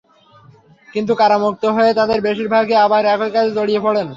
কিন্তু 0.89 1.13
কারামুক্ত 1.15 1.63
হয়ে 1.67 1.91
তাঁদের 1.93 2.19
বেশির 2.21 2.49
ভাগই 2.53 2.75
আবার 2.85 3.03
একই 3.05 3.29
কাজে 3.35 3.51
জড়িয়ে 3.57 3.81
পড়েন। 3.85 4.07